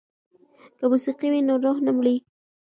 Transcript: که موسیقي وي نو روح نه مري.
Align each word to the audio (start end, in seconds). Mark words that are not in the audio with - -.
که 0.77 0.85
موسیقي 0.91 1.27
وي 1.31 1.41
نو 1.47 1.53
روح 1.63 1.77
نه 1.85 1.91
مري. 1.97 2.15